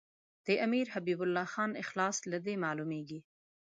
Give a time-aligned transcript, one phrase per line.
[0.65, 3.19] امیر حبیب الله خان اخلاص له دې معلومیږي.